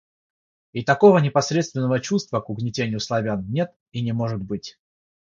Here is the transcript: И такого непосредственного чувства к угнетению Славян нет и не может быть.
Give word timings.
И 0.73 0.83
такого 0.83 1.19
непосредственного 1.19 1.99
чувства 1.99 2.41
к 2.41 2.49
угнетению 2.49 2.99
Славян 2.99 3.45
нет 3.51 3.71
и 3.91 4.01
не 4.01 4.13
может 4.13 4.41
быть. 4.41 4.79